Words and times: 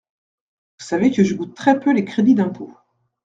Vous 0.79 0.85
savez 0.87 1.11
que 1.11 1.23
je 1.23 1.35
goûte 1.35 1.53
très 1.53 1.79
peu 1.79 1.93
les 1.93 2.05
crédits 2.05 2.33
d’impôt. 2.33 2.73